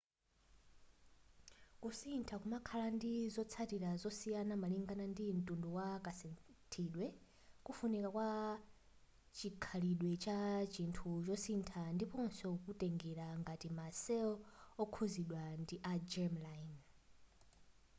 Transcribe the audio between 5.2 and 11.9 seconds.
ntundu wa kasinthidwe kufunika kwa chikhalidwe cha chinthu chosintha